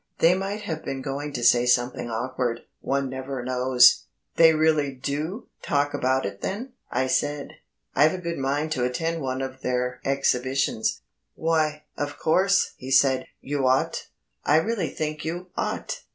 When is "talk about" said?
5.61-6.25